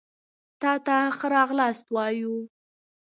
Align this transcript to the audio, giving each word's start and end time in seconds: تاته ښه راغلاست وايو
تاته 0.61 0.97
ښه 1.17 1.27
راغلاست 1.35 1.85
وايو 1.95 2.35